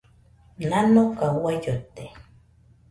Nanoka 0.69 1.25
uai 1.41 1.57
llote. 1.63 2.05